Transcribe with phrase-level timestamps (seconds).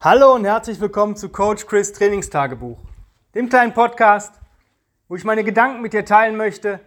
[0.00, 2.78] Hallo und herzlich willkommen zu Coach Chris Trainingstagebuch,
[3.34, 4.32] dem kleinen Podcast,
[5.08, 6.78] wo ich meine Gedanken mit dir teilen möchte,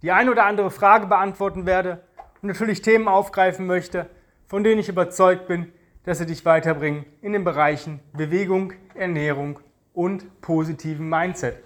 [0.00, 2.00] die ein oder andere Frage beantworten werde
[2.40, 4.08] und natürlich Themen aufgreifen möchte,
[4.46, 5.70] von denen ich überzeugt bin,
[6.04, 9.60] dass sie dich weiterbringen in den Bereichen Bewegung, Ernährung
[9.92, 11.62] und positiven Mindset.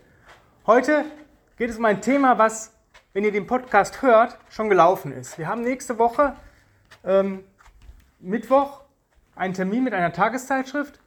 [0.67, 1.05] Heute
[1.57, 2.75] geht es um ein Thema, was,
[3.13, 5.39] wenn ihr den Podcast hört, schon gelaufen ist.
[5.39, 6.35] Wir haben nächste Woche
[7.05, 7.45] ähm,
[8.19, 8.80] Mittwoch
[9.41, 11.01] einen Termin mit einer Tageszeitschrift,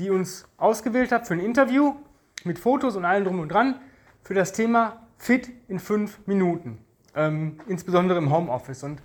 [0.00, 1.94] die uns ausgewählt hat für ein Interview
[2.42, 3.76] mit Fotos und allem drum und dran
[4.24, 8.82] für das Thema Fit in fünf Minuten, ähm, insbesondere im Homeoffice.
[8.82, 9.00] Und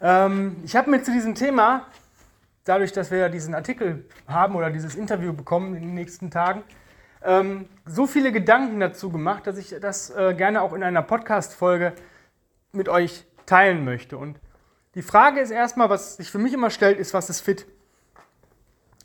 [0.00, 1.88] ähm, ich habe mir zu diesem Thema,
[2.64, 6.62] dadurch, dass wir ja diesen Artikel haben oder dieses Interview bekommen in den nächsten Tagen,
[7.24, 11.94] ähm, so viele Gedanken dazu gemacht, dass ich das äh, gerne auch in einer Podcast-Folge
[12.70, 14.16] mit euch teilen möchte.
[14.18, 14.38] Und
[14.94, 17.66] die Frage ist erstmal, was sich für mich immer stellt, ist, was ist fit?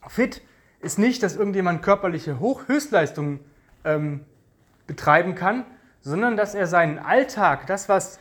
[0.07, 0.41] Fit
[0.79, 3.39] ist nicht, dass irgendjemand körperliche Hoch Höchstleistungen
[3.83, 4.25] ähm,
[4.85, 5.65] betreiben kann,
[6.01, 8.19] sondern dass er seinen Alltag, das, was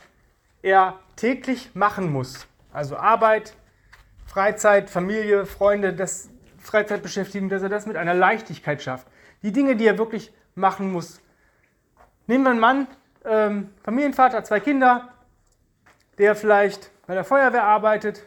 [0.61, 3.55] er täglich machen muss, also Arbeit,
[4.25, 6.29] Freizeit, Familie, Freunde, das
[6.59, 9.07] Freizeitbeschäftigung, dass er das mit einer Leichtigkeit schafft.
[9.41, 11.21] Die Dinge, die er wirklich machen muss.
[12.25, 12.87] Nehmen wir einen Mann,
[13.23, 15.09] ähm, Familienvater, zwei Kinder,
[16.17, 18.25] der vielleicht bei der Feuerwehr arbeitet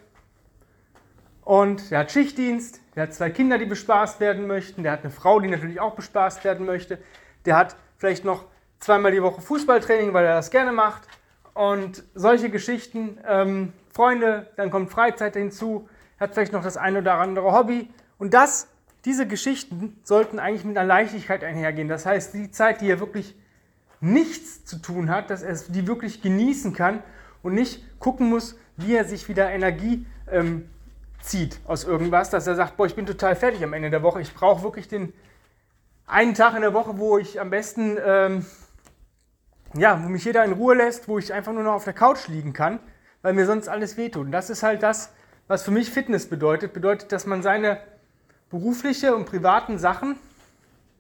[1.51, 5.11] und der hat Schichtdienst, der hat zwei Kinder, die bespaßt werden möchten, der hat eine
[5.11, 6.99] Frau, die natürlich auch bespaßt werden möchte,
[7.45, 8.45] der hat vielleicht noch
[8.79, 11.09] zweimal die Woche Fußballtraining, weil er das gerne macht.
[11.53, 15.89] Und solche Geschichten, ähm, Freunde, dann kommt Freizeit hinzu,
[16.21, 17.91] hat vielleicht noch das eine oder andere Hobby.
[18.17, 18.69] Und das,
[19.05, 21.89] diese Geschichten sollten eigentlich mit einer Leichtigkeit einhergehen.
[21.89, 23.35] Das heißt, die Zeit, die er wirklich
[24.01, 27.03] nichts zu tun hat, dass er die wirklich genießen kann
[27.43, 30.69] und nicht gucken muss, wie er sich wieder Energie ähm,
[31.23, 34.21] zieht aus irgendwas, dass er sagt, boah, ich bin total fertig am Ende der Woche.
[34.21, 35.13] Ich brauche wirklich den
[36.07, 38.47] einen Tag in der Woche, wo ich am besten, ähm,
[39.75, 42.29] ja, wo mich jeder in Ruhe lässt, wo ich einfach nur noch auf der Couch
[42.29, 42.81] liegen kann,
[43.23, 44.27] weil mir sonst alles wehtut.
[44.27, 45.13] Und das ist halt das,
[45.47, 46.73] was für mich Fitness bedeutet.
[46.73, 47.81] Bedeutet, dass man seine
[48.51, 50.17] berufliche und privaten Sachen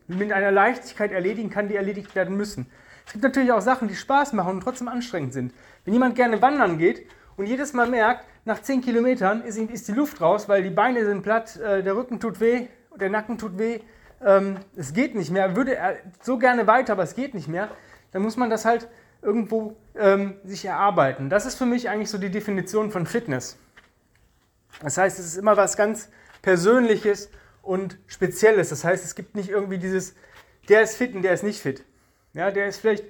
[0.06, 2.66] mit einer Leichtigkeit erledigen kann, die erledigt werden müssen.
[3.06, 5.52] Es gibt natürlich auch Sachen, die Spaß machen und trotzdem anstrengend sind.
[5.84, 9.92] Wenn jemand gerne wandern geht und jedes Mal merkt, nach 10 Kilometern ist, ist die
[9.92, 12.68] Luft raus, weil die Beine sind platt, äh, der Rücken tut weh,
[12.98, 13.80] der Nacken tut weh,
[14.24, 17.70] ähm, es geht nicht mehr, würde er so gerne weiter, aber es geht nicht mehr,
[18.12, 18.88] dann muss man das halt
[19.22, 21.30] irgendwo ähm, sich erarbeiten.
[21.30, 23.58] Das ist für mich eigentlich so die Definition von Fitness.
[24.82, 26.08] Das heißt, es ist immer was ganz
[26.42, 27.30] Persönliches
[27.62, 28.70] und Spezielles.
[28.70, 30.14] Das heißt, es gibt nicht irgendwie dieses,
[30.68, 31.84] der ist fit und der ist nicht fit.
[32.32, 33.04] Ja, der ist vielleicht,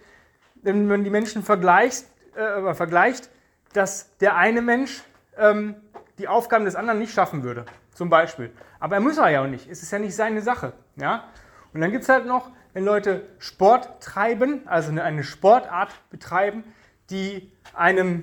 [0.63, 3.31] wenn man die Menschen vergleicht, äh, vergleicht,
[3.73, 5.03] dass der eine Mensch
[5.41, 5.77] ähm,
[6.19, 7.65] die Aufgaben des anderen nicht schaffen würde,
[7.95, 8.53] zum Beispiel.
[8.79, 9.69] Aber er muss er ja auch nicht.
[9.69, 10.73] Es ist ja nicht seine Sache.
[10.97, 11.25] Ja?
[11.73, 16.65] Und dann gibt es halt noch, wenn Leute Sport treiben, also eine Sportart betreiben,
[17.11, 18.23] die einem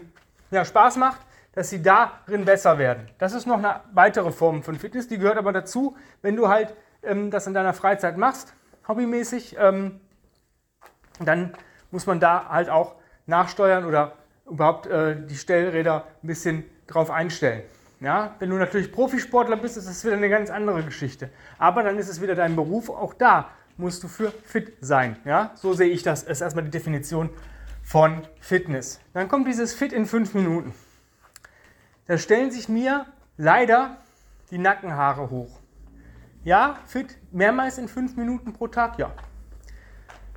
[0.52, 1.20] ja, Spaß macht,
[1.54, 3.10] dass sie darin besser werden.
[3.18, 6.76] Das ist noch eine weitere Form von Fitness, die gehört aber dazu, wenn du halt
[7.04, 8.54] ähm, das in deiner Freizeit machst,
[8.88, 10.00] hobbymäßig, ähm,
[11.20, 11.54] dann
[11.92, 12.96] muss man da halt auch
[13.26, 14.14] nachsteuern oder
[14.46, 17.64] überhaupt äh, die Stellräder ein bisschen drauf einstellen.
[18.00, 21.30] Ja, wenn du natürlich Profisportler bist, ist das wieder eine ganz andere Geschichte.
[21.58, 22.90] Aber dann ist es wieder dein Beruf.
[22.90, 25.18] Auch da musst du für fit sein.
[25.26, 26.26] Ja, so sehe ich das.
[26.26, 27.30] Das ist erstmal die Definition
[27.84, 29.00] von Fitness.
[29.14, 30.74] Dann kommt dieses Fit in fünf Minuten.
[32.06, 33.06] Da stellen sich mir
[33.38, 33.98] leider
[34.52, 35.60] die Nackenhaare hoch.
[36.44, 39.12] Ja, fit mehrmals in fünf Minuten pro Tag, ja.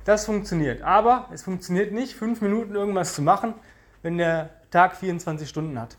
[0.03, 0.81] Das funktioniert.
[0.81, 3.53] Aber es funktioniert nicht, fünf Minuten irgendwas zu machen,
[4.01, 5.97] wenn der Tag 24 Stunden hat.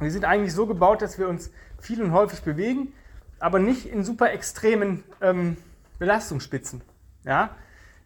[0.00, 2.94] Wir sind eigentlich so gebaut, dass wir uns viel und häufig bewegen,
[3.38, 5.58] aber nicht in super extremen ähm,
[5.98, 6.80] Belastungsspitzen.
[7.24, 7.50] Ja?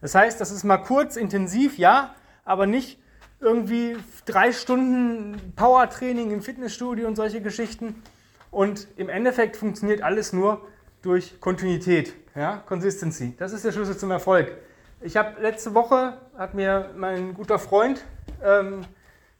[0.01, 2.13] Das heißt, das ist mal kurz, intensiv, ja,
[2.43, 2.99] aber nicht
[3.39, 8.03] irgendwie drei Stunden Powertraining im Fitnessstudio und solche Geschichten.
[8.51, 10.67] Und im Endeffekt funktioniert alles nur
[11.01, 13.35] durch Kontinuität, ja, Consistency.
[13.37, 14.51] Das ist der Schlüssel zum Erfolg.
[15.01, 18.03] Ich habe letzte Woche, hat mir mein guter Freund
[18.43, 18.81] ähm,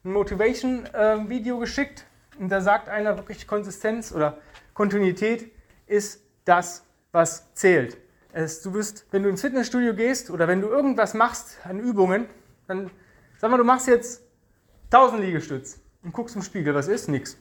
[0.03, 2.05] ein Motivation-Video ähm, geschickt
[2.39, 4.37] und da sagt einer wirklich Konsistenz oder
[4.73, 5.51] Kontinuität
[5.87, 7.97] ist das, was zählt.
[8.33, 12.27] Es, du wirst, wenn du ins Fitnessstudio gehst oder wenn du irgendwas machst an Übungen,
[12.67, 12.91] dann
[13.37, 14.23] sag mal, du machst jetzt
[14.91, 17.07] 1000 Liegestütz und guckst im Spiegel, was ist?
[17.07, 17.37] Nix.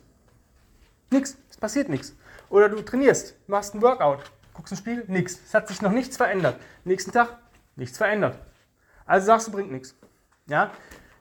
[1.10, 2.16] Nix, es passiert nichts.
[2.48, 5.40] Oder du trainierst, machst ein Workout, guckst im Spiegel, nichts.
[5.44, 6.56] Es hat sich noch nichts verändert.
[6.84, 7.38] Nächsten Tag,
[7.76, 8.38] nichts verändert.
[9.06, 9.96] Also sagst du, bringt nichts.
[10.46, 10.70] Ja?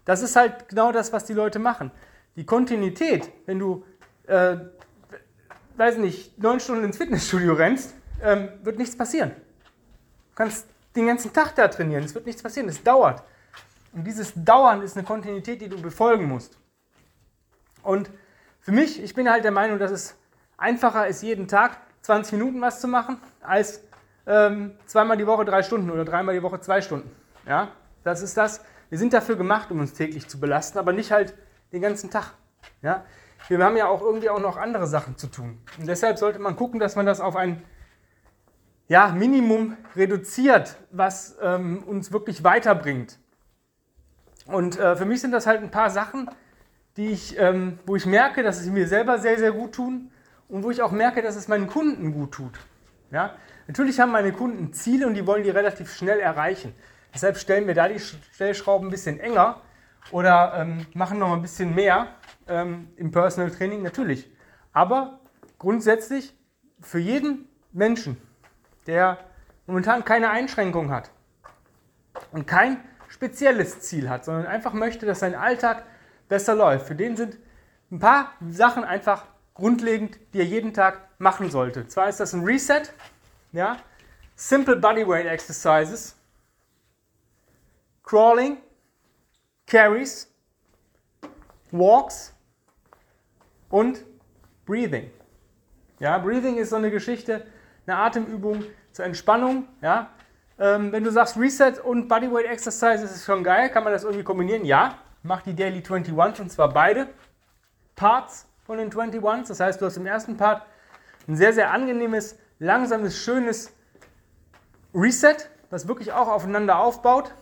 [0.06, 1.92] Das ist halt genau das, was die Leute machen.
[2.36, 3.86] Die Kontinuität, wenn du,
[4.28, 4.58] äh,
[5.78, 9.32] weiß nicht, neun Stunden ins Fitnessstudio rennst, ähm, wird nichts passieren.
[9.32, 13.24] Du kannst den ganzen Tag da trainieren, es wird nichts passieren, es dauert.
[13.92, 16.58] Und dieses Dauern ist eine Kontinuität, die du befolgen musst.
[17.84, 18.10] Und
[18.60, 20.16] für mich, ich bin halt der Meinung, dass es
[20.58, 23.84] einfacher ist, jeden Tag 20 Minuten was zu machen, als
[24.26, 27.12] ähm, zweimal die Woche drei Stunden oder dreimal die Woche zwei Stunden.
[27.46, 27.72] Ja,
[28.04, 28.62] das ist das.
[28.90, 31.36] Wir sind dafür gemacht, um uns täglich zu belasten, aber nicht halt
[31.74, 32.34] den ganzen Tag.
[32.82, 33.04] Ja,
[33.50, 35.60] wir haben ja auch irgendwie auch noch andere Sachen zu tun.
[35.78, 37.62] Und deshalb sollte man gucken, dass man das auf ein
[38.88, 43.18] ja, Minimum reduziert, was ähm, uns wirklich weiterbringt.
[44.46, 46.30] Und äh, für mich sind das halt ein paar Sachen,
[46.96, 50.12] die ich, ähm, wo ich merke, dass es mir selber sehr, sehr gut tun
[50.48, 52.60] und wo ich auch merke, dass es meinen Kunden gut tut.
[53.10, 53.36] Ja?
[53.68, 56.76] Natürlich haben meine Kunden Ziele und die wollen die relativ schnell erreichen.
[57.14, 59.62] Deshalb stellen wir da die Stellschrauben ein bisschen enger
[60.12, 62.08] oder ähm, machen noch ein bisschen mehr
[62.48, 64.30] ähm, im Personal Training, natürlich.
[64.72, 65.20] Aber
[65.58, 66.36] grundsätzlich
[66.82, 68.18] für jeden Menschen,
[68.86, 69.18] der
[69.66, 71.12] momentan keine Einschränkung hat
[72.32, 75.84] und kein spezielles Ziel hat, sondern einfach möchte, dass sein Alltag
[76.28, 76.88] besser läuft.
[76.88, 77.38] Für den sind
[77.92, 81.88] ein paar Sachen einfach grundlegend, die er jeden Tag machen sollte.
[81.88, 82.84] Zwar ist das ein Reset,
[83.52, 83.78] ja,
[84.36, 86.16] Simple Bodyweight Exercises,
[88.04, 88.58] Crawling,
[89.68, 90.32] Carries,
[91.72, 92.34] Walks
[93.70, 94.04] und
[94.66, 95.12] Breathing.
[96.00, 97.46] Ja, Breathing ist so eine Geschichte,
[97.88, 99.68] eine Atemübung zur Entspannung.
[99.82, 100.10] Ja,
[100.60, 103.70] ähm, wenn du sagst Reset und Bodyweight Exercise, ist es schon geil.
[103.70, 104.66] Kann man das irgendwie kombinieren?
[104.66, 105.00] Ja.
[105.24, 107.08] Mach die Daily 21 und zwar beide
[107.96, 109.48] Parts von den 21.
[109.48, 110.64] Das heißt, du hast im ersten Part
[111.28, 113.74] ein sehr, sehr angenehmes, langsames, schönes
[114.94, 115.38] Reset,
[115.70, 117.34] das wirklich auch aufeinander aufbaut.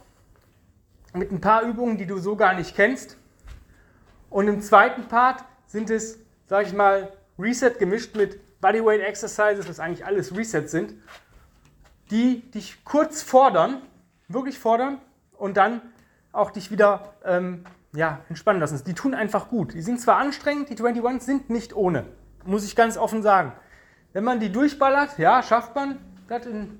[1.13, 3.17] Mit ein paar Übungen, die du so gar nicht kennst.
[4.29, 9.79] Und im zweiten Part sind es, sag ich mal, Reset gemischt mit Bodyweight Exercises, was
[9.79, 10.93] eigentlich alles Resets sind
[12.11, 13.81] die dich kurz fordern,
[14.27, 14.99] wirklich fordern
[15.37, 15.81] und dann
[16.33, 18.81] auch dich wieder ähm, ja, entspannen lassen.
[18.85, 19.73] Die tun einfach gut.
[19.73, 22.05] Die sind zwar anstrengend, die 21 sind nicht ohne,
[22.45, 23.53] muss ich ganz offen sagen.
[24.13, 25.97] Wenn man die durchballert, ja, schafft man
[26.27, 26.79] das in,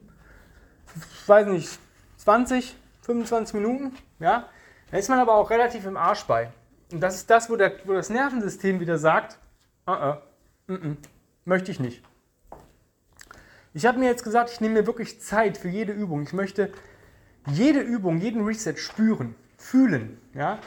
[1.25, 1.79] weiß nicht,
[2.17, 4.47] 20, 25 Minuten, ja,
[4.89, 6.51] dann ist man aber auch relativ im Arsch bei.
[6.91, 9.37] Und das ist das, wo, der, wo das Nervensystem wieder sagt,
[9.87, 10.17] uh -uh,
[10.67, 10.97] -mm,
[11.45, 12.03] möchte ich nicht.
[13.73, 16.23] Ich habe mir jetzt gesagt, ich nehme mir wirklich Zeit für jede Übung.
[16.23, 16.71] Ich möchte
[17.47, 20.19] jede Übung, jeden Reset spüren, fühlen.
[20.33, 20.59] Ja?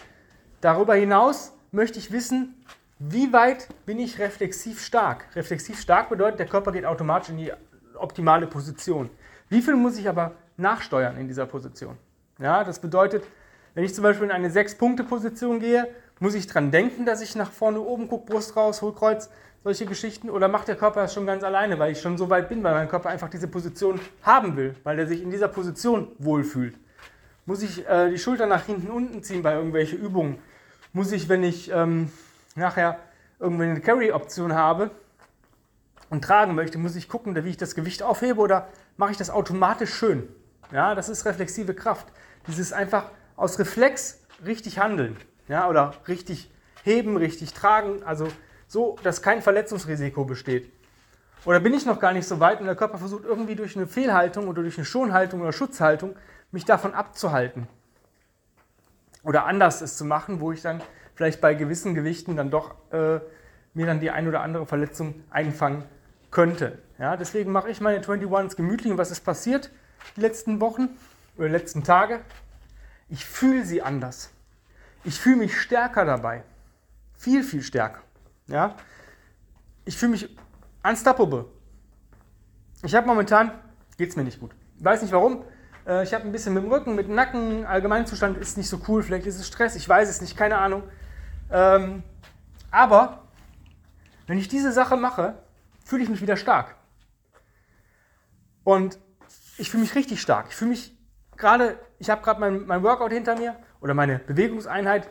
[0.60, 2.64] Darüber hinaus möchte ich wissen,
[2.98, 5.26] wie weit bin ich reflexiv stark.
[5.36, 7.52] Reflexiv stark bedeutet, der Körper geht automatisch in die
[7.96, 9.10] optimale Position.
[9.50, 11.98] Wie viel muss ich aber nachsteuern in dieser Position?
[12.38, 13.24] Ja, das bedeutet,
[13.74, 15.88] wenn ich zum Beispiel in eine 6-Punkte-Position gehe,
[16.20, 19.30] muss ich dran denken, dass ich nach vorne oben gucke, Brust raus, Hohlkreuz,
[19.64, 20.30] solche Geschichten?
[20.30, 22.74] Oder macht der Körper das schon ganz alleine, weil ich schon so weit bin, weil
[22.74, 26.76] mein Körper einfach diese Position haben will, weil er sich in dieser Position wohlfühlt?
[27.46, 30.38] Muss ich äh, die Schulter nach hinten unten ziehen bei irgendwelchen Übungen?
[30.92, 32.10] Muss ich, wenn ich ähm,
[32.54, 32.98] nachher
[33.40, 34.90] irgendwie eine Carry-Option habe
[36.10, 39.30] und tragen möchte, muss ich gucken, wie ich das Gewicht aufhebe oder mache ich das
[39.30, 40.28] automatisch schön?
[40.72, 42.06] Ja, das ist reflexive Kraft.
[42.46, 45.16] Dieses einfach aus Reflex richtig handeln.
[45.48, 46.50] Ja, oder richtig
[46.84, 48.02] heben, richtig tragen.
[48.04, 48.28] Also
[48.66, 50.70] so, dass kein Verletzungsrisiko besteht.
[51.44, 53.86] Oder bin ich noch gar nicht so weit und der Körper versucht irgendwie durch eine
[53.86, 56.17] Fehlhaltung oder durch eine Schonhaltung oder Schutzhaltung
[56.53, 57.67] mich davon abzuhalten.
[59.22, 60.81] Oder anders es zu machen, wo ich dann
[61.14, 63.20] vielleicht bei gewissen Gewichten dann doch äh,
[63.74, 65.84] mir dann die ein oder andere Verletzung einfangen
[66.31, 66.79] könnte.
[66.98, 68.93] Ja, deswegen mache ich meine 21s gemütlich.
[68.93, 69.70] Und was ist passiert
[70.17, 70.88] die letzten Wochen
[71.36, 72.20] oder letzten Tage?
[73.14, 74.32] Ich fühle sie anders.
[75.04, 76.42] Ich fühle mich stärker dabei.
[77.16, 78.00] Viel, viel stärker.
[78.48, 78.74] Ja?
[79.84, 80.36] Ich fühle mich
[80.82, 81.44] unstoppable.
[82.82, 83.52] Ich habe momentan,
[83.96, 84.50] geht es mir nicht gut.
[84.76, 85.44] Ich weiß nicht warum.
[85.86, 88.80] Äh, ich habe ein bisschen mit dem Rücken, mit dem Nacken, Allgemeinzustand ist nicht so
[88.88, 89.04] cool.
[89.04, 90.82] Vielleicht ist es Stress, ich weiß es nicht, keine Ahnung.
[91.52, 92.02] Ähm,
[92.72, 93.28] aber
[94.26, 95.38] wenn ich diese Sache mache,
[95.84, 96.74] fühle ich mich wieder stark.
[98.64, 98.98] Und
[99.56, 100.46] ich fühle mich richtig stark.
[100.48, 100.98] Ich fühle mich
[101.36, 105.08] gerade, ich habe gerade mein, mein Workout hinter mir oder meine Bewegungseinheit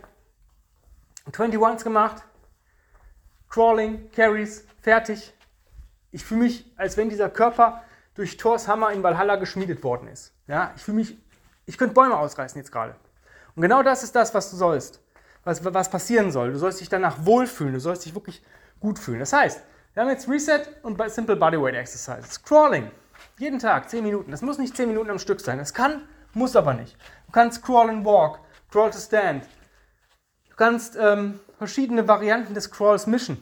[1.31, 2.23] 21s gemacht.
[3.49, 5.33] Crawling, Carries, fertig.
[6.11, 7.83] Ich fühle mich, als wenn dieser Körper
[8.15, 10.33] durch Thors Hammer in Valhalla geschmiedet worden ist.
[10.47, 11.17] Ja, ich fühle mich,
[11.65, 12.95] ich könnte Bäume ausreißen jetzt gerade.
[13.55, 15.01] Und genau das ist das, was du sollst,
[15.43, 16.51] was, was passieren soll.
[16.51, 18.43] Du sollst dich danach wohlfühlen, du sollst dich wirklich
[18.79, 19.19] gut fühlen.
[19.19, 19.61] Das heißt,
[19.93, 22.41] wir haben jetzt Reset und Simple Bodyweight Exercises.
[22.43, 22.89] Crawling,
[23.37, 24.31] jeden Tag 10 Minuten.
[24.31, 25.59] Das muss nicht 10 Minuten am Stück sein.
[25.59, 26.95] Das kann, muss aber nicht.
[27.27, 28.39] Du kannst Crawl and Walk,
[28.71, 29.43] Crawl to Stand.
[30.49, 33.41] Du kannst ähm, verschiedene Varianten des Crawls mischen.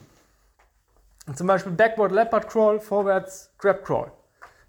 [1.35, 4.11] zum Beispiel Backward Leopard Crawl, vorwärts Grab Crawl.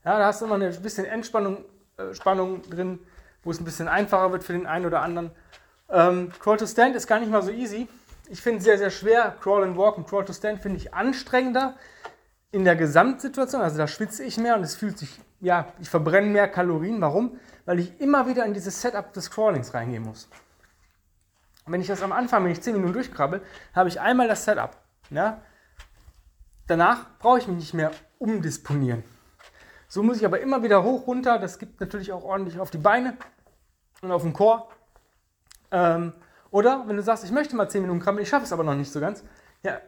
[0.05, 1.65] Ja, da hast du immer eine bisschen Entspannung
[1.97, 2.99] äh, Spannung drin,
[3.43, 5.31] wo es ein bisschen einfacher wird für den einen oder anderen.
[5.91, 7.89] Ähm, Crawl to Stand ist gar nicht mal so easy.
[8.29, 9.37] Ich finde es sehr, sehr schwer.
[9.41, 11.75] Crawl and Walk und Crawl to Stand finde ich anstrengender
[12.51, 13.61] in der Gesamtsituation.
[13.61, 17.01] Also da schwitze ich mehr und es fühlt sich, ja, ich verbrenne mehr Kalorien.
[17.01, 17.39] Warum?
[17.65, 20.29] Weil ich immer wieder in dieses Setup des Crawlings reingehen muss.
[21.65, 23.43] Und wenn ich das am Anfang, wenn ich 10 Minuten durchkrabbel,
[23.75, 24.77] habe ich einmal das Setup.
[25.11, 25.43] Ja?
[26.67, 29.05] Danach brauche ich mich nicht mehr umdisponieren.
[29.89, 31.39] So muss ich aber immer wieder hoch, runter.
[31.39, 33.17] Das gibt natürlich auch ordentlich auf die Beine
[34.01, 34.71] und auf den Chor.
[35.71, 36.15] Ähm,
[36.51, 38.75] oder wenn du sagst, ich möchte mal 10 Minuten krabbeln, ich schaffe es aber noch
[38.75, 39.23] nicht so ganz.
[39.63, 39.81] Ja,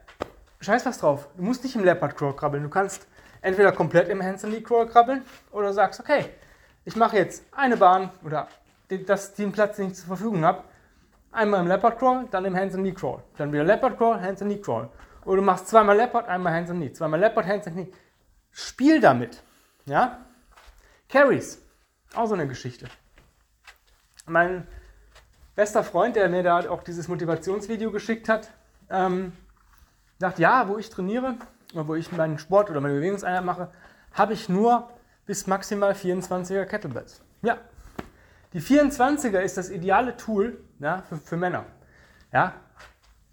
[0.60, 1.28] scheiß was drauf.
[1.36, 2.62] Du musst nicht im Leopard Crawl krabbeln.
[2.62, 3.06] Du kannst
[3.40, 6.30] entweder komplett im Hands Knee Crawl krabbeln oder sagst, okay,
[6.84, 8.48] ich mache jetzt eine Bahn oder
[8.88, 10.64] das, den Platz, den ich zur Verfügung habe,
[11.32, 13.22] einmal im Leopard Crawl, dann im Hands and Knee Crawl.
[13.36, 14.88] Dann wieder Leopard Crawl, Hands and Knee Crawl.
[15.24, 16.92] Oder du machst zweimal Leopard, einmal Hands and Knee.
[16.92, 17.92] Zweimal Leopard, Hands and Knee.
[18.52, 19.42] Spiel damit.
[19.86, 20.18] Ja?
[21.08, 21.60] Carries.
[22.14, 22.86] Auch so eine Geschichte.
[24.26, 24.66] Mein
[25.54, 28.50] bester Freund, der mir da auch dieses Motivationsvideo geschickt hat,
[28.90, 29.32] ähm,
[30.18, 31.36] sagt, ja, wo ich trainiere,
[31.72, 33.70] oder wo ich meinen Sport oder meine Bewegungseinheit mache,
[34.12, 34.88] habe ich nur
[35.26, 37.20] bis maximal 24er Kettlebells.
[37.42, 37.58] Ja,
[38.52, 41.66] die 24er ist das ideale Tool ja, für, für Männer.
[42.32, 42.54] Ja,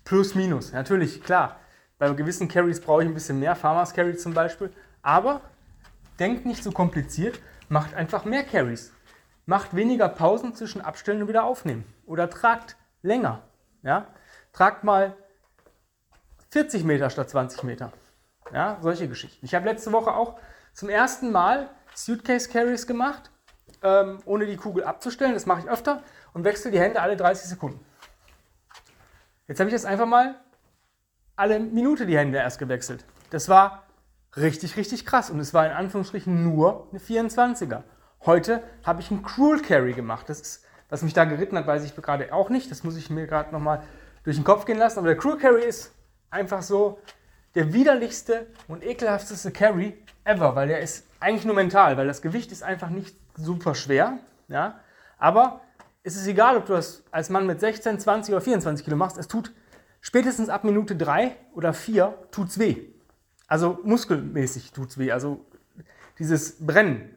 [0.04, 0.72] plus minus.
[0.72, 1.60] Natürlich, klar,
[1.98, 4.72] bei gewissen Carries brauche ich ein bisschen mehr, Farmers Carry zum Beispiel,
[5.02, 5.42] aber
[6.20, 8.94] denkt nicht so kompliziert, macht einfach mehr Carries.
[9.46, 11.84] Macht weniger Pausen zwischen Abstellen und wieder aufnehmen.
[12.06, 13.44] Oder tragt länger.
[13.82, 14.08] Ja?
[14.54, 15.16] Tragt mal
[16.50, 17.92] 40 Meter statt 20 Meter.
[18.54, 19.46] Ja, solche Geschichten.
[19.46, 20.40] Ich habe letzte Woche auch
[20.74, 23.32] zum ersten Mal Suitcase Carries gemacht,
[23.84, 25.34] ähm, ohne die Kugel abzustellen.
[25.34, 27.84] Das mache ich öfter und wechsle die Hände alle 30 Sekunden.
[29.48, 30.36] Jetzt habe ich das einfach mal
[31.36, 33.06] alle Minute die Hände erst gewechselt.
[33.32, 33.84] Das war
[34.38, 37.84] richtig, richtig krass und es war in Anführungsstrichen nur eine 24er.
[38.26, 40.30] Heute habe ich einen Cruel Carry gemacht.
[40.30, 42.70] Das ist, was mich da geritten hat, weiß ich gerade auch nicht.
[42.70, 43.84] Das muss ich mir gerade nochmal
[44.24, 45.00] durch den Kopf gehen lassen.
[45.00, 45.94] Aber der Cruel Carry ist
[46.30, 47.00] einfach so
[47.56, 52.52] der widerlichste und ekelhafteste Carry ever, weil der ist eigentlich nur mental, weil das Gewicht
[52.52, 54.18] ist einfach nicht super schwer.
[54.48, 54.80] Ja?
[55.18, 55.62] Aber
[56.04, 59.18] es ist egal, ob du das als Mann mit 16, 20 oder 24 Kilo machst,
[59.18, 59.54] es tut
[60.02, 62.78] spätestens ab Minute 3 oder 4 tut's weh.
[63.48, 65.46] Also muskelmäßig tut's weh, also
[66.18, 67.16] dieses Brennen.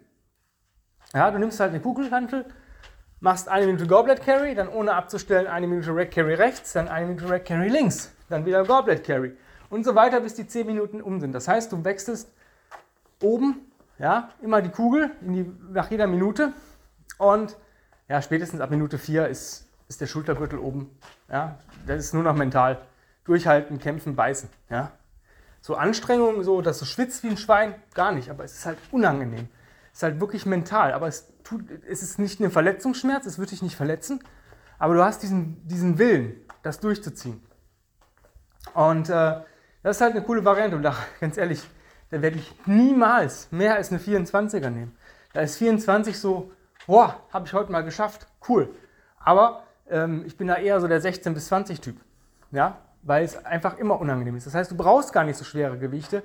[1.15, 2.45] Ja, du nimmst halt eine Kugelhantel,
[3.21, 7.07] machst eine Minute Goblet Carry, dann ohne abzustellen eine Minute Rack Carry rechts, dann eine
[7.07, 9.37] Minute Rack Carry links, dann wieder Goblet Carry
[9.71, 11.33] und so weiter, bis die 10 Minuten um sind.
[11.33, 12.31] Das heißt, du wechselst
[13.23, 16.53] oben ja, immer die Kugel die, nach jeder Minute
[17.19, 17.57] und
[18.09, 20.91] ja, spätestens ab Minute 4 ist, ist der Schultergürtel oben.
[21.31, 22.81] Ja, das ist nur noch mental.
[23.25, 24.49] Durchhalten, kämpfen, beißen.
[24.69, 24.93] Ja.
[25.63, 28.29] So Anstrengungen, so, dass du schwitzt wie ein Schwein, gar nicht.
[28.29, 29.49] Aber es ist halt unangenehm.
[29.93, 30.93] Es ist halt wirklich mental.
[30.93, 34.23] Aber es, tut, es ist nicht ein Verletzungsschmerz, es wird dich nicht verletzen.
[34.79, 37.43] Aber du hast diesen, diesen Willen, das durchzuziehen.
[38.75, 39.41] Und äh,
[39.83, 40.77] das ist halt eine coole Variante.
[40.77, 41.63] Und da, ganz ehrlich,
[42.11, 44.97] da werde ich niemals mehr als eine 24er nehmen.
[45.33, 46.53] Da ist 24 so,
[46.87, 48.69] boah, habe ich heute mal geschafft, cool.
[49.19, 51.97] Aber ähm, ich bin da eher so der 16 bis 20 Typ,
[52.53, 54.47] ja, weil es einfach immer unangenehm ist.
[54.47, 56.23] Das heißt, du brauchst gar nicht so schwere Gewichte,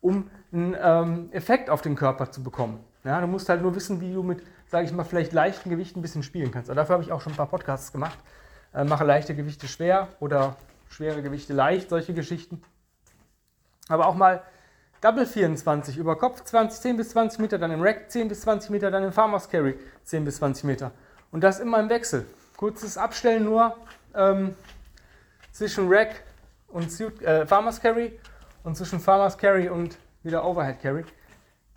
[0.00, 2.80] um einen ähm, Effekt auf den Körper zu bekommen.
[3.04, 6.00] Ja, du musst halt nur wissen, wie du mit, sage ich mal, vielleicht leichten Gewichten
[6.00, 6.68] ein bisschen spielen kannst.
[6.68, 8.18] Aber dafür habe ich auch schon ein paar Podcasts gemacht.
[8.74, 10.56] Äh, mache leichte Gewichte schwer oder
[10.88, 12.62] schwere Gewichte leicht, solche Geschichten.
[13.88, 14.42] Aber auch mal
[15.00, 18.70] Double 24 über Kopf 20, 10 bis 20 Meter, dann im Rack 10 bis 20
[18.70, 20.90] Meter, dann im Farmers Carry 10 bis 20 Meter.
[21.30, 22.26] Und das immer im Wechsel.
[22.56, 23.76] Kurzes Abstellen nur
[24.14, 24.56] ähm,
[25.52, 26.22] zwischen Rack
[26.68, 28.18] und Suit, äh, Farmers Carry
[28.64, 31.04] und zwischen Farmers Carry und wieder Overhead Carry.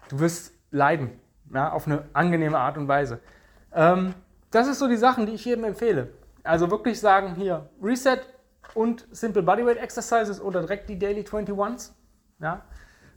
[0.09, 1.19] Du wirst leiden,
[1.53, 3.19] ja, auf eine angenehme Art und Weise.
[3.73, 4.15] Ähm,
[4.49, 6.09] das ist so die Sachen, die ich jedem empfehle.
[6.43, 8.19] Also wirklich sagen hier Reset
[8.73, 11.91] und Simple Bodyweight Exercises oder direkt die Daily 21s.
[12.39, 12.63] Ja.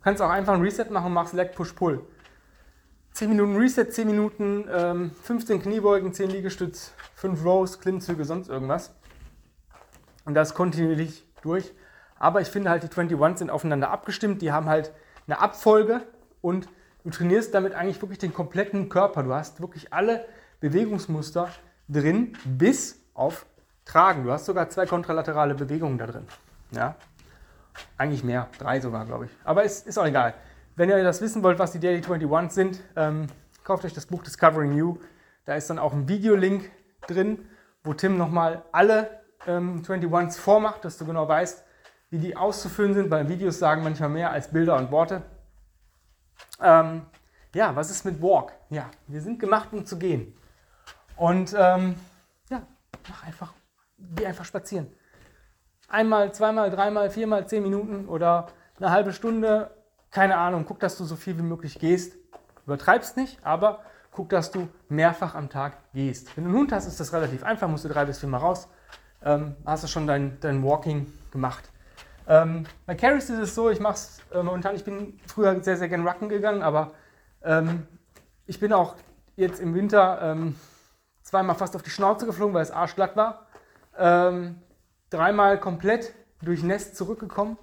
[0.04, 2.04] Kannst auch einfach ein Reset machen und machst Leg Push Pull.
[3.12, 8.94] 10 Minuten Reset, 10 Minuten, ähm, 15 Kniebeugen, 10 Liegestütz, 5 Rows, Klimmzüge, sonst irgendwas.
[10.26, 11.72] Und das kontinuierlich durch.
[12.18, 14.42] Aber ich finde halt, die 21 sind aufeinander abgestimmt.
[14.42, 14.92] Die haben halt
[15.26, 16.02] eine Abfolge
[16.42, 16.68] und
[17.02, 19.22] du trainierst damit eigentlich wirklich den kompletten Körper.
[19.22, 20.26] Du hast wirklich alle
[20.60, 21.48] Bewegungsmuster
[21.88, 23.46] drin, bis auf
[23.86, 24.24] Tragen.
[24.24, 26.26] Du hast sogar zwei kontralaterale Bewegungen da drin.
[26.72, 26.96] Ja?
[27.96, 29.30] Eigentlich mehr, drei sogar, glaube ich.
[29.44, 30.34] Aber ist, ist auch egal.
[30.76, 33.26] Wenn ihr das wissen wollt, was die Daily 21 sind, ähm,
[33.62, 34.98] kauft euch das Buch Discovering You.
[35.44, 36.70] Da ist dann auch ein Videolink
[37.06, 37.46] drin,
[37.82, 41.64] wo Tim nochmal alle ähm, 21s vormacht, dass du genau weißt,
[42.10, 45.22] wie die auszufüllen sind, weil Videos sagen manchmal mehr als Bilder und Worte.
[46.60, 47.02] Ähm,
[47.54, 48.52] ja, was ist mit Walk?
[48.70, 50.36] Ja, wir sind gemacht, um zu gehen.
[51.16, 51.94] Und ähm,
[52.50, 52.62] ja,
[53.08, 53.52] mach einfach,
[53.98, 54.92] geh einfach spazieren.
[55.88, 58.48] Einmal, zweimal, dreimal, viermal, zehn Minuten oder
[58.78, 59.70] eine halbe Stunde,
[60.10, 62.16] keine Ahnung, guck, dass du so viel wie möglich gehst.
[62.66, 66.36] Übertreibst nicht, aber guck, dass du mehrfach am Tag gehst.
[66.36, 68.68] Wenn du einen Hund hast, ist das relativ einfach, musst du drei bis viermal raus.
[69.22, 71.70] Ähm, hast du schon dein, dein Walking gemacht.
[72.26, 75.76] Ähm, bei Carries ist es so, ich mache es äh, momentan, ich bin früher sehr,
[75.76, 76.92] sehr gern Rucken gegangen, aber
[77.42, 77.86] ähm,
[78.46, 78.96] ich bin auch
[79.36, 80.56] jetzt im Winter ähm,
[81.22, 83.46] zweimal fast auf die Schnauze geflogen, weil es arschglatt war.
[83.98, 84.62] Ähm,
[85.10, 87.58] dreimal komplett durchnässt zurückgekommen,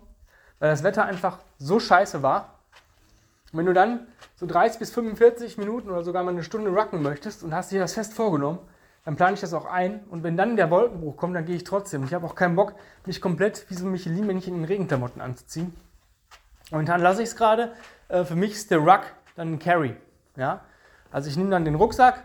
[0.60, 2.60] weil das Wetter einfach so scheiße war.
[3.52, 7.02] Und wenn du dann so 30 bis 45 Minuten oder sogar mal eine Stunde rucken
[7.02, 8.60] möchtest und hast dir das fest vorgenommen,
[9.04, 10.04] dann plane ich das auch ein.
[10.10, 12.04] Und wenn dann der Wolkenbruch kommt, dann gehe ich trotzdem.
[12.04, 15.76] Ich habe auch keinen Bock, mich komplett wie so ein Michelin-Männchen in Regenklamotten anzuziehen.
[16.70, 17.74] Momentan lasse ich es gerade.
[18.08, 19.02] Äh, für mich ist der Ruck
[19.36, 19.96] dann ein Carry.
[20.36, 20.62] Ja?
[21.12, 22.24] Also ich nehme dann den Rucksack,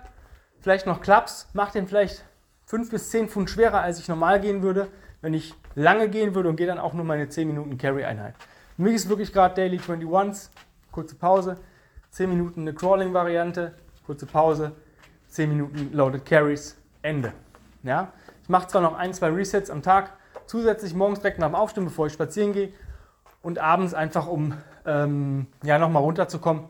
[0.61, 2.25] vielleicht noch Klaps, mache den vielleicht
[2.67, 4.89] 5 bis 10 Pfund schwerer, als ich normal gehen würde,
[5.21, 8.35] wenn ich lange gehen würde und gehe dann auch nur meine 10 Minuten Carry-Einheit.
[8.77, 10.51] Für mich ist wirklich gerade Daily 21s,
[10.93, 11.59] kurze Pause,
[12.11, 13.75] 10 Minuten eine Crawling-Variante,
[14.07, 14.73] kurze Pause,
[15.29, 17.33] 10 Minuten Loaded Carries, Ende.
[17.83, 18.13] Ja?
[18.43, 20.13] Ich mache zwar noch ein, zwei Resets am Tag,
[20.47, 22.73] zusätzlich morgens direkt nach dem Aufstehen, bevor ich spazieren gehe
[23.43, 24.55] und abends einfach, um
[24.85, 26.69] ähm, ja, nochmal runterzukommen.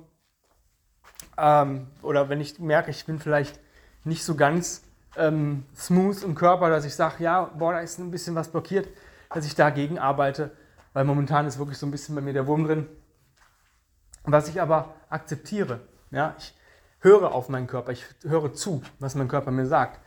[1.38, 3.61] Ähm, oder wenn ich merke, ich bin vielleicht
[4.05, 4.86] nicht so ganz
[5.17, 8.89] ähm, smooth im Körper, dass ich sage, ja, boah, da ist ein bisschen was blockiert,
[9.33, 10.53] dass ich dagegen arbeite,
[10.93, 12.89] weil momentan ist wirklich so ein bisschen bei mir der Wurm drin.
[14.25, 15.81] Was ich aber akzeptiere.
[16.11, 16.55] Ja, ich
[17.01, 20.01] höre auf meinen Körper, ich höre zu, was mein Körper mir sagt.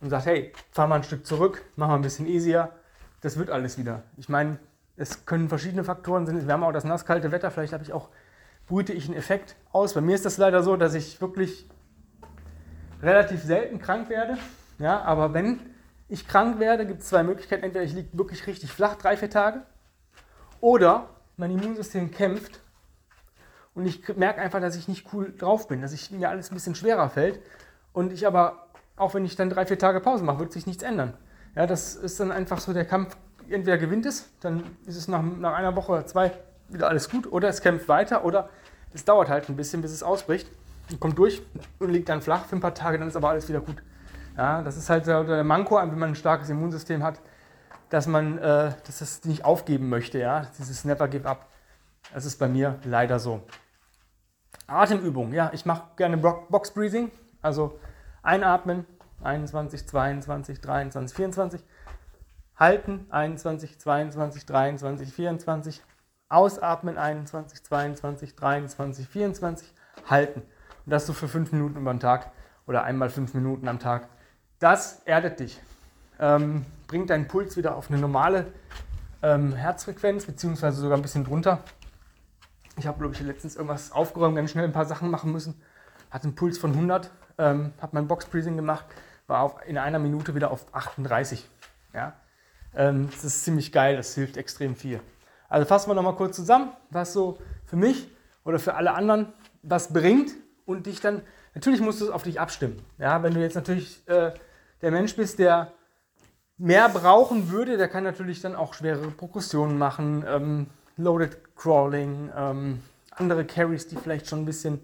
[0.00, 2.72] Und sagt, hey, fahr mal ein Stück zurück, mach mal ein bisschen easier,
[3.20, 4.02] das wird alles wieder.
[4.16, 4.58] Ich meine,
[4.96, 6.46] es können verschiedene Faktoren sein.
[6.46, 8.10] Wir haben auch das nasskalte Wetter, vielleicht habe ich auch,
[8.66, 9.94] brüte ich einen Effekt aus.
[9.94, 11.68] Bei mir ist das leider so, dass ich wirklich
[13.02, 14.38] relativ selten krank werde.
[14.78, 15.60] Ja, aber wenn
[16.08, 17.64] ich krank werde, gibt es zwei Möglichkeiten.
[17.64, 19.62] Entweder ich liege wirklich richtig flach, drei, vier Tage,
[20.60, 22.60] oder mein Immunsystem kämpft
[23.74, 26.54] und ich merke einfach, dass ich nicht cool drauf bin, dass ich, mir alles ein
[26.54, 27.40] bisschen schwerer fällt
[27.92, 30.82] und ich aber, auch wenn ich dann drei, vier Tage Pause mache, wird sich nichts
[30.82, 31.14] ändern.
[31.54, 33.16] Ja, das ist dann einfach so der Kampf,
[33.48, 36.32] entweder gewinnt es, dann ist es nach, nach einer Woche oder zwei
[36.68, 38.48] wieder alles gut, oder es kämpft weiter, oder
[38.92, 40.48] es dauert halt ein bisschen, bis es ausbricht
[41.00, 41.42] kommt durch
[41.78, 43.82] und liegt dann flach für ein paar Tage, dann ist aber alles wieder gut.
[44.36, 47.20] Ja, das ist halt der Manko, wenn man ein starkes Immunsystem hat,
[47.88, 51.46] dass man äh, dass das nicht aufgeben möchte, ja, dieses Never Give Up.
[52.12, 53.42] Das ist bei mir leider so.
[54.66, 57.78] Atemübung, ja, ich mache gerne Box Breathing, also
[58.22, 58.84] einatmen,
[59.22, 61.64] 21, 22, 23, 24,
[62.56, 65.82] halten, 21, 22, 23, 24,
[66.28, 69.74] ausatmen, 21, 22, 23, 24,
[70.08, 70.42] halten.
[70.86, 72.30] Und das so für fünf Minuten über den Tag
[72.66, 74.08] oder einmal fünf Minuten am Tag.
[74.60, 75.60] Das erdet dich,
[76.20, 78.46] ähm, bringt deinen Puls wieder auf eine normale
[79.20, 81.58] ähm, Herzfrequenz, beziehungsweise sogar ein bisschen drunter.
[82.78, 85.60] Ich habe, glaube ich, letztens irgendwas aufgeräumt, ganz schnell ein paar Sachen machen müssen.
[86.10, 88.84] Hatte einen Puls von 100, ähm, habe mein Box-Breathing gemacht,
[89.26, 91.48] war auf, in einer Minute wieder auf 38.
[91.94, 92.12] Ja?
[92.76, 95.00] Ähm, das ist ziemlich geil, das hilft extrem viel.
[95.48, 98.08] Also fassen wir nochmal kurz zusammen, was so für mich
[98.44, 100.30] oder für alle anderen was bringt
[100.66, 101.22] und dich dann,
[101.54, 102.84] natürlich musst du es auf dich abstimmen.
[102.98, 103.22] Ja?
[103.22, 104.32] Wenn du jetzt natürlich äh,
[104.82, 105.72] der Mensch bist, der
[106.58, 112.82] mehr brauchen würde, der kann natürlich dann auch schwerere Progressionen machen, ähm, Loaded Crawling, ähm,
[113.10, 114.82] andere Carries, die vielleicht schon ein bisschen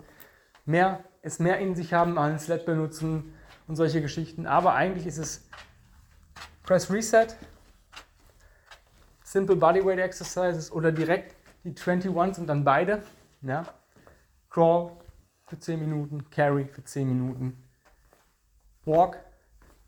[0.64, 3.34] mehr, es mehr in sich haben, mal ein Sled benutzen
[3.66, 4.46] und solche Geschichten.
[4.46, 5.48] Aber eigentlich ist es
[6.62, 7.28] Press Reset,
[9.24, 13.02] Simple Bodyweight Exercises oder direkt die 21s und dann beide.
[13.40, 13.64] Ja?
[14.50, 14.92] Crawl
[15.52, 17.62] für 10 Minuten, Carry für 10 Minuten,
[18.86, 19.18] Walk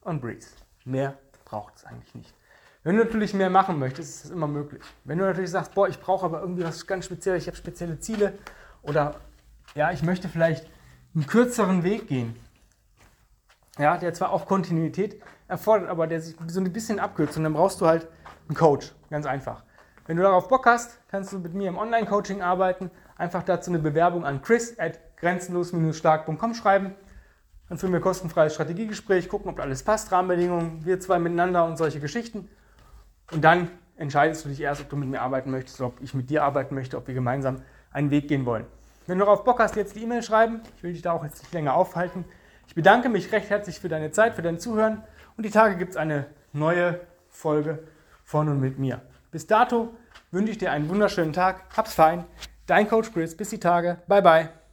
[0.03, 0.45] und Breathe.
[0.85, 2.35] Mehr braucht es eigentlich nicht.
[2.83, 4.83] Wenn du natürlich mehr machen möchtest, ist das immer möglich.
[5.05, 7.99] Wenn du natürlich sagst, boah, ich brauche aber irgendwie was ganz Spezielles, ich habe spezielle
[7.99, 8.35] Ziele
[8.83, 9.15] oder
[9.75, 10.69] ja, ich möchte vielleicht
[11.15, 12.37] einen kürzeren Weg gehen,
[13.79, 17.55] ja, der zwar auch Kontinuität erfordert, aber der sich so ein bisschen abkürzt und dann
[17.55, 18.07] brauchst du halt
[18.49, 19.63] einen Coach, ganz einfach.
[20.07, 22.91] Wenn du darauf Bock hast, kannst du mit mir im Online-Coaching arbeiten.
[23.17, 26.95] Einfach dazu eine Bewerbung an chris at grenzenlos-stark.com schreiben.
[27.69, 31.99] Dann führen wir kostenfreies Strategiegespräch, gucken, ob alles passt, Rahmenbedingungen, wir zwei miteinander und solche
[31.99, 32.49] Geschichten.
[33.33, 36.29] Und dann entscheidest du dich erst, ob du mit mir arbeiten möchtest ob ich mit
[36.29, 38.67] dir arbeiten möchte, ob wir gemeinsam einen Weg gehen wollen.
[39.07, 40.61] Wenn du darauf Bock hast, jetzt die E-Mail schreiben.
[40.77, 42.25] Ich will dich da auch jetzt nicht länger aufhalten.
[42.69, 45.03] Ich bedanke mich recht herzlich für deine Zeit, für dein Zuhören.
[45.37, 47.83] Und die Tage gibt es eine neue Folge
[48.25, 49.01] von und mit mir.
[49.31, 49.95] Bis dato
[50.31, 51.63] wünsche ich dir einen wunderschönen Tag.
[51.77, 52.25] Hab's fein.
[52.67, 53.37] Dein Coach Chris.
[53.37, 53.99] Bis die Tage.
[54.07, 54.64] Bye, bye.